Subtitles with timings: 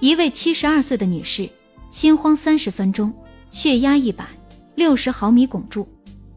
[0.00, 1.48] 一位七十二岁的女士，
[1.90, 3.12] 心慌三十分钟，
[3.50, 4.26] 血压一百
[4.74, 5.88] 六十毫米汞柱。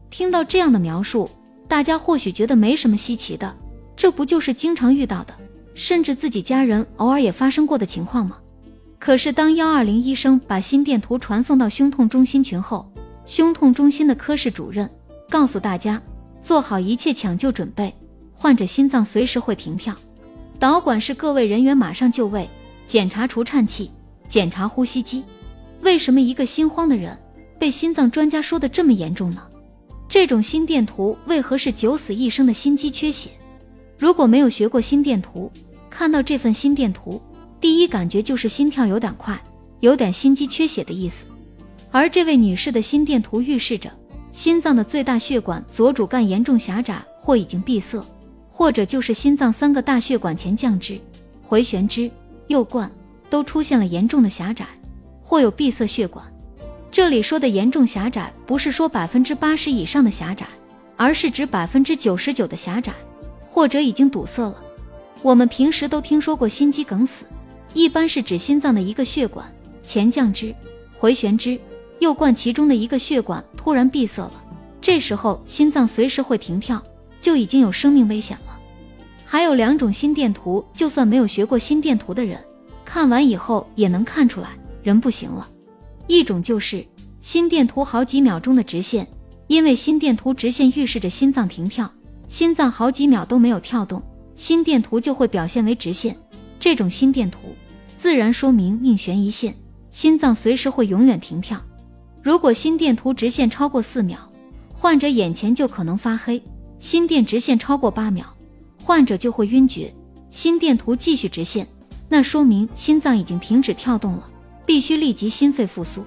[0.08, 1.28] 听到这样的描述，
[1.68, 3.54] 大家或许觉得没什么稀奇的，
[3.94, 5.34] 这不就是经常遇到的，
[5.74, 8.38] 甚至自己家人偶尔也发生过的情况吗？
[8.98, 12.90] 可是当幺二零医生把心电图传送到胸痛中心群后，
[13.26, 14.88] 胸痛中心的科室主任
[15.28, 16.00] 告诉大家，
[16.42, 17.94] 做好一切抢救准备，
[18.32, 19.94] 患者心脏随时会停跳。
[20.58, 22.48] 导管室各位人员马上就位，
[22.90, 23.88] 检查除颤器，
[24.26, 25.22] 检查呼吸机。
[25.80, 27.16] 为什么一个心慌的人
[27.56, 29.40] 被心脏专家说的这么严重呢？
[30.08, 33.30] 这种心电图为何是九死一生的心肌缺血？
[33.96, 35.48] 如果没有学过心电图，
[35.88, 37.22] 看到这份心电图，
[37.60, 39.40] 第一感觉就是心跳有点快，
[39.78, 41.24] 有点心肌缺血的意思。
[41.92, 43.88] 而这位女士的心电图预示着
[44.32, 48.04] 心脏的最大血管左主干严重狭窄或已经闭塞。
[48.48, 51.00] 或者就是心脏三个大血管前降支、
[51.40, 52.10] 回旋支、
[52.50, 52.90] 右冠
[53.30, 54.66] 都出现了严重的狭窄，
[55.22, 56.24] 或有闭塞血管。
[56.90, 60.48] 这里说的严重狭窄，不是说百分之八十以上的狭窄，
[60.96, 62.92] 而是指百分之九十九的狭窄，
[63.46, 64.56] 或者已经堵塞了。
[65.22, 67.24] 我们平时都听说过心肌梗死，
[67.72, 69.46] 一般是指心脏的一个血管
[69.84, 70.52] 前降支、
[70.96, 71.56] 回旋支、
[72.00, 74.32] 右冠其中的一个血管突然闭塞了，
[74.80, 76.82] 这时候心脏随时会停跳，
[77.20, 78.58] 就已经有生命危险了。
[79.32, 82.36] 还有两种心电图，就算没有学过心电图的人，
[82.84, 84.48] 看完以后也能看出来
[84.82, 85.48] 人不行了。
[86.08, 86.84] 一种就是
[87.20, 89.06] 心电图好几秒钟的直线，
[89.46, 91.88] 因为心电图直线预示着心脏停跳，
[92.26, 94.02] 心脏好几秒都没有跳动，
[94.34, 96.16] 心电图就会表现为直线。
[96.58, 97.38] 这种心电图
[97.96, 99.54] 自然说明命悬一线，
[99.92, 101.56] 心脏随时会永远停跳。
[102.20, 104.18] 如果心电图直线超过四秒，
[104.72, 106.40] 患者眼前就可能发黑；
[106.80, 108.26] 心电直线超过八秒。
[108.82, 109.94] 患者就会晕厥，
[110.30, 111.66] 心电图继续直线，
[112.08, 114.28] 那说明心脏已经停止跳动了，
[114.66, 116.02] 必须立即心肺复苏。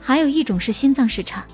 [0.00, 1.44] 还有一种是心脏室颤，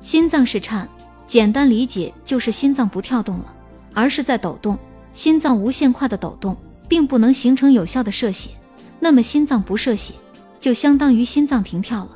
[0.00, 0.88] 心脏室颤
[1.26, 3.54] 简单理解就是心脏不跳动了，
[3.92, 4.78] 而是在抖动，
[5.12, 6.56] 心脏无限快的抖动，
[6.88, 8.50] 并不能形成有效的射血，
[8.98, 10.14] 那么心脏不射血，
[10.58, 12.10] 就相当于心脏停跳了。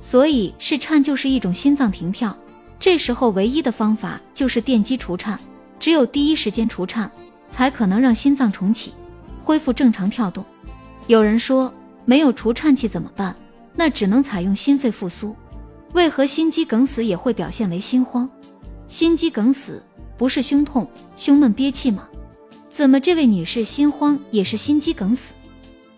[0.00, 2.36] 所以室颤就是一种心脏停跳，
[2.78, 5.38] 这时候唯一的方法就是电击除颤。
[5.82, 7.10] 只有第一时间除颤，
[7.50, 8.92] 才可能让心脏重启，
[9.42, 10.44] 恢复正常跳动。
[11.08, 13.34] 有人说没有除颤器怎么办？
[13.74, 15.34] 那只能采用心肺复苏。
[15.92, 18.30] 为何心肌梗死也会表现为心慌？
[18.86, 19.82] 心肌梗死
[20.16, 22.04] 不是胸痛、胸闷憋气吗？
[22.70, 25.32] 怎么这位女士心慌也是心肌梗死？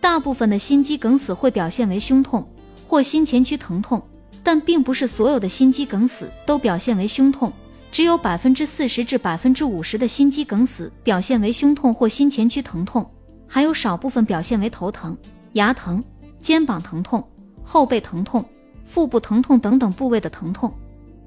[0.00, 2.48] 大部分的心肌梗死会表现为胸痛
[2.86, 4.02] 或心前区疼痛，
[4.42, 7.52] 但并不是所有的心肌梗死都表现为胸痛。
[7.94, 13.08] 只有百分之四十至百分之五十的心肌梗死表现为胸痛或心前区疼痛，
[13.46, 15.16] 还有少部分表现为头疼、
[15.52, 16.02] 牙疼、
[16.40, 17.24] 肩膀疼痛、
[17.62, 18.44] 后背疼痛、
[18.84, 20.74] 腹部疼痛等等部位的疼痛。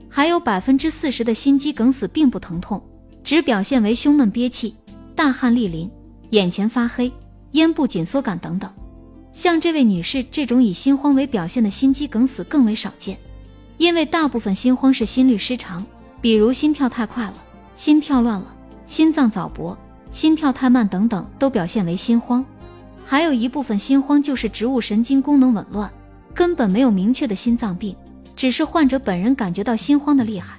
[0.09, 2.83] 还有百分之四十的心肌梗死并不疼痛，
[3.23, 4.75] 只表现为胸闷憋气、
[5.15, 5.89] 大汗淋漓、
[6.31, 7.09] 眼前发黑、
[7.51, 8.69] 咽部紧缩感等等。
[9.31, 13.17] 像这位女士这种以心慌为表现的心肌梗死更为少见，
[13.77, 15.85] 因为大部分心慌是心律失常。
[16.19, 17.33] 比如心跳太快了、
[17.75, 18.53] 心跳乱了、
[18.85, 19.77] 心脏早搏、
[20.11, 22.43] 心跳太慢等等，都表现为心慌。
[23.05, 25.91] 还有一部分心慌就是植物神经功能紊乱，
[26.33, 27.95] 根本没有明确的心脏病，
[28.35, 30.57] 只是患者本人感觉到心慌的厉害。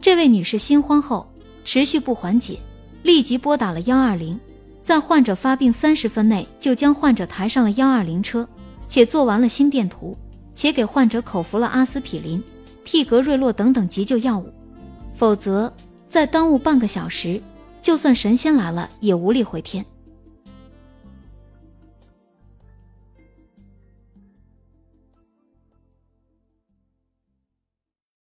[0.00, 1.28] 这位女士心慌后
[1.64, 2.58] 持续不缓解，
[3.02, 4.38] 立即拨打了幺二零，
[4.82, 8.48] 在患者发病三十分内就将患者抬上了幺二零车，
[8.88, 10.16] 且做完了心电图，
[10.54, 12.42] 且给患者口服了阿司匹林、
[12.84, 14.52] 替格瑞洛等等急救药物。
[15.20, 15.70] 否则，
[16.08, 17.42] 再耽误半个小时，
[17.82, 19.84] 就算神仙来了也无力回天。